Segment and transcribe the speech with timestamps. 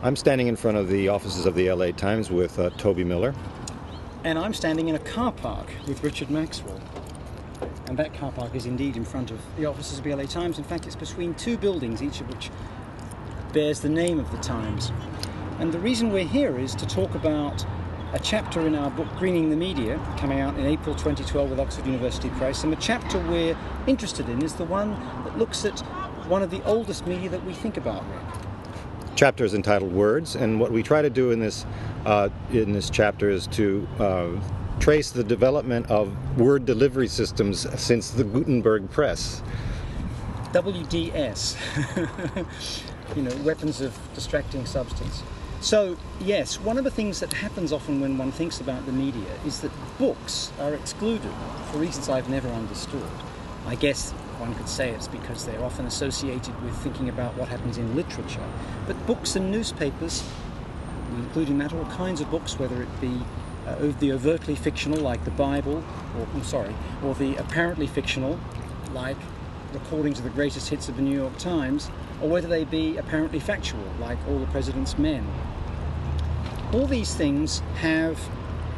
[0.00, 3.34] I'm standing in front of the offices of the LA Times with uh, Toby Miller.
[4.22, 6.80] And I'm standing in a car park with Richard Maxwell.
[7.88, 10.56] And that car park is indeed in front of the offices of the LA Times.
[10.56, 12.48] In fact, it's between two buildings, each of which
[13.52, 14.92] bears the name of the Times.
[15.58, 17.66] And the reason we're here is to talk about
[18.12, 21.86] a chapter in our book Greening the Media, coming out in April 2012 with Oxford
[21.86, 22.62] University Press.
[22.62, 23.58] And the chapter we're
[23.88, 24.92] interested in is the one
[25.24, 25.80] that looks at
[26.28, 28.04] one of the oldest media that we think about.
[29.18, 31.66] Chapter is entitled Words, and what we try to do in this
[32.06, 34.28] uh, in this chapter is to uh,
[34.78, 39.42] trace the development of word delivery systems since the Gutenberg press.
[40.52, 41.56] WDS,
[43.16, 45.24] you know, weapons of distracting substance.
[45.62, 49.36] So, yes, one of the things that happens often when one thinks about the media
[49.44, 51.32] is that books are excluded
[51.72, 53.10] for reasons I've never understood.
[53.68, 57.76] I guess one could say it's because they're often associated with thinking about what happens
[57.76, 58.42] in literature.
[58.86, 60.24] But books and newspapers,
[61.16, 63.20] including that, all kinds of books, whether it be
[63.66, 65.84] uh, the overtly fictional, like the Bible,
[66.18, 68.40] or I'm sorry, or the apparently fictional,
[68.94, 69.18] like
[69.74, 71.90] recordings of the greatest hits of the New York Times,
[72.22, 75.30] or whether they be apparently factual, like All the President's Men.
[76.72, 78.18] All these things have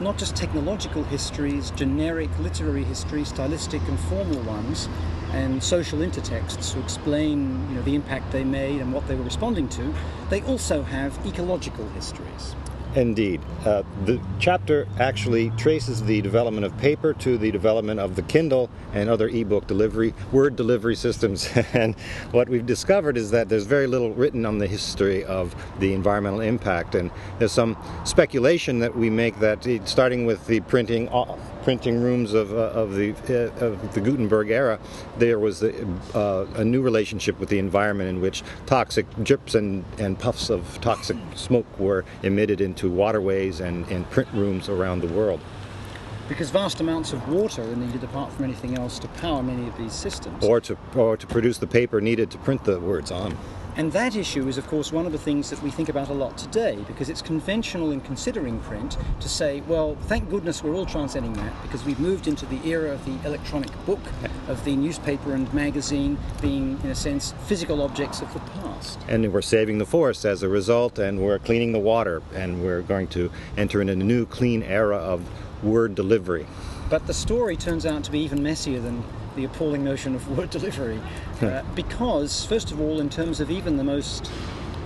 [0.00, 4.88] not just technological histories, generic literary histories, stylistic and formal ones,
[5.32, 9.24] and social intertexts to explain you know, the impact they made and what they were
[9.24, 9.94] responding to,
[10.30, 12.54] they also have ecological histories.
[12.94, 13.40] Indeed.
[13.64, 18.70] Uh, the chapter actually traces the development of paper to the development of the Kindle
[18.92, 21.48] and other ebook delivery, word delivery systems.
[21.72, 21.96] and
[22.30, 26.40] what we've discovered is that there's very little written on the history of the environmental
[26.40, 26.94] impact.
[26.94, 31.08] And there's some speculation that we make that starting with the printing
[31.64, 34.78] printing rooms of, uh, of, the, uh, of the Gutenberg era,
[35.18, 35.72] there was a,
[36.14, 40.78] uh, a, new relationship with the environment in which toxic drips and, and puffs of
[40.82, 45.40] toxic smoke were emitted into waterways and, and print rooms around the world.
[46.28, 49.76] Because vast amounts of water are needed apart from anything else to power many of
[49.78, 50.44] these systems.
[50.44, 53.36] Or to, or to produce the paper needed to print the words on.
[53.76, 56.12] And that issue is, of course, one of the things that we think about a
[56.12, 60.86] lot today because it's conventional in considering print to say, well, thank goodness we're all
[60.86, 64.00] transcending that because we've moved into the era of the electronic book,
[64.46, 69.00] of the newspaper and magazine being, in a sense, physical objects of the past.
[69.08, 72.82] And we're saving the forest as a result, and we're cleaning the water, and we're
[72.82, 75.28] going to enter in a new clean era of
[75.64, 76.46] word delivery.
[76.90, 79.02] But the story turns out to be even messier than
[79.36, 81.00] the appalling notion of word delivery.
[81.40, 84.30] Uh, because, first of all, in terms of even the most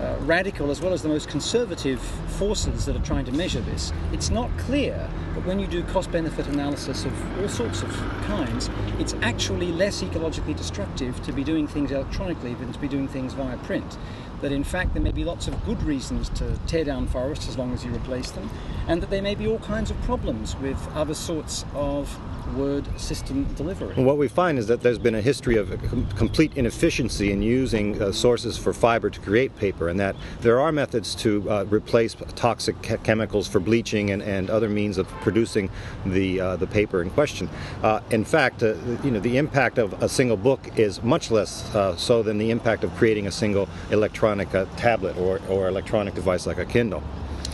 [0.00, 3.92] uh, radical as well as the most conservative forces that are trying to measure this,
[4.12, 7.90] it's not clear that when you do cost benefit analysis of all sorts of
[8.24, 13.06] kinds, it's actually less ecologically destructive to be doing things electronically than to be doing
[13.06, 13.98] things via print.
[14.42, 17.56] That in fact there may be lots of good reasons to tear down forests as
[17.56, 18.50] long as you replace them,
[18.88, 22.18] and that there may be all kinds of problems with other sorts of
[22.54, 23.94] word system delivery.
[24.02, 25.70] what we find is that there's been a history of
[26.16, 30.72] complete inefficiency in using uh, sources for fiber to create paper, and that there are
[30.72, 35.70] methods to uh, replace toxic chemicals for bleaching and, and other means of producing
[36.06, 37.48] the uh, the paper in question.
[37.82, 41.74] Uh, in fact, uh, you know the impact of a single book is much less
[41.74, 46.46] uh, so than the impact of creating a single electronic tablet or, or electronic device
[46.46, 47.02] like a Kindle.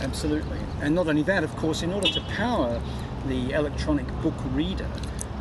[0.01, 2.81] Absolutely, and not only that, of course, in order to power
[3.27, 4.87] the electronic book reader,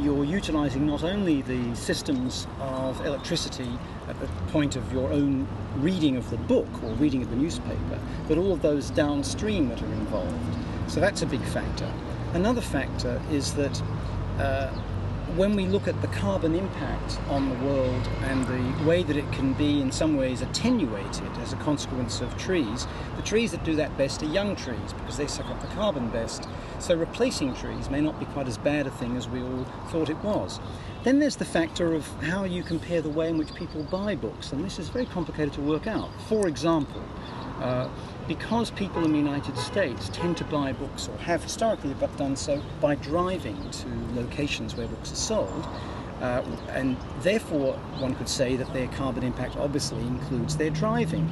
[0.01, 3.69] you're utilizing not only the systems of electricity
[4.09, 5.47] at the point of your own
[5.77, 9.83] reading of the book or reading of the newspaper, but all of those downstream that
[9.83, 10.57] are involved.
[10.87, 11.93] So that's a big factor.
[12.35, 13.83] Another factor is that
[14.39, 14.71] uh,
[15.37, 19.31] when we look at the carbon impact on the world and the way that it
[19.33, 23.77] can be in some ways attenuated as a consequence of trees, the trees that do
[23.77, 26.49] that best are young trees because they suck up the carbon best.
[26.79, 30.09] So replacing trees may not be quite as bad a thing as we all thought
[30.09, 30.61] it was.
[31.05, 34.53] Then there's the factor of how you compare the way in which people buy books,
[34.53, 36.11] and this is very complicated to work out.
[36.29, 37.03] For example,
[37.61, 37.89] uh,
[38.27, 42.37] because people in the United States tend to buy books, or have historically but done
[42.37, 45.67] so, by driving to locations where books are sold,
[46.21, 51.29] uh, and therefore one could say that their carbon impact obviously includes their driving.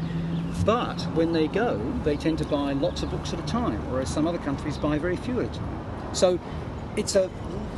[0.65, 4.09] But when they go, they tend to buy lots of books at a time, whereas
[4.09, 6.15] some other countries buy very few at a time.
[6.15, 6.41] So
[6.97, 7.29] it's a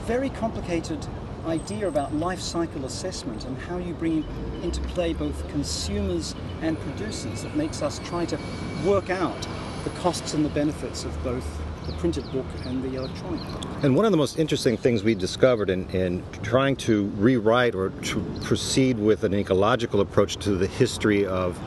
[0.07, 1.07] very complicated
[1.49, 4.25] idea about life cycle assessment and how you bring
[4.63, 8.39] into play both consumers and producers that makes us try to
[8.85, 9.49] work out
[9.85, 11.47] the costs and the benefits of both
[11.87, 13.65] the printed book and the electronic book.
[13.83, 17.91] And one of the most interesting things we discovered in, in trying to rewrite or
[17.91, 21.59] to proceed with an ecological approach to the history of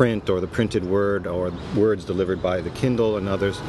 [0.00, 3.60] print or the printed word or words delivered by the Kindle and others,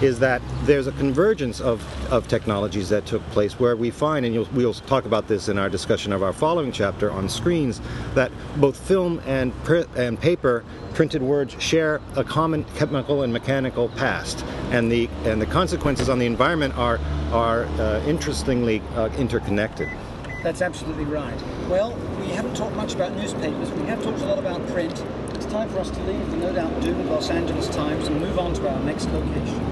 [0.00, 1.82] is that there's a convergence of,
[2.12, 5.68] of technologies that took place where we find, and we'll talk about this in our
[5.68, 7.80] discussion of our following chapter on screens,
[8.14, 9.52] that both film and,
[9.96, 10.64] and paper
[10.94, 16.20] printed words share a common chemical and mechanical past, and the and the consequences on
[16.20, 17.00] the environment are
[17.32, 19.88] are uh, interestingly uh, interconnected.
[20.42, 21.38] That's absolutely right.
[21.68, 23.70] Well, we haven't talked much about newspapers.
[23.72, 25.04] We have talked a lot about print.
[25.34, 28.38] It's time for us to leave the no doubt doomed Los Angeles Times and move
[28.38, 29.69] on to our next location.